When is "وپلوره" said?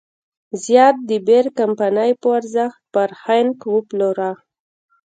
3.73-4.29